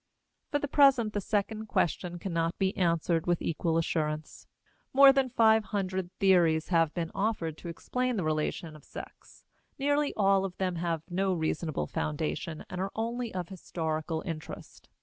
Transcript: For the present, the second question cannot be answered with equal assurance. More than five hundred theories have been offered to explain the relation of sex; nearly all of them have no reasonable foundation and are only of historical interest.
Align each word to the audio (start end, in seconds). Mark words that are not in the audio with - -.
For 0.49 0.57
the 0.57 0.67
present, 0.67 1.13
the 1.13 1.21
second 1.21 1.67
question 1.67 2.17
cannot 2.17 2.57
be 2.57 2.75
answered 2.75 3.27
with 3.27 3.39
equal 3.39 3.77
assurance. 3.77 4.47
More 4.93 5.13
than 5.13 5.29
five 5.29 5.65
hundred 5.65 6.09
theories 6.19 6.69
have 6.69 6.91
been 6.95 7.11
offered 7.13 7.55
to 7.59 7.67
explain 7.67 8.15
the 8.17 8.23
relation 8.23 8.75
of 8.75 8.83
sex; 8.83 9.45
nearly 9.77 10.11
all 10.17 10.43
of 10.43 10.57
them 10.57 10.77
have 10.77 11.03
no 11.07 11.33
reasonable 11.35 11.85
foundation 11.85 12.65
and 12.67 12.81
are 12.81 12.91
only 12.95 13.31
of 13.31 13.49
historical 13.49 14.23
interest. 14.25 14.89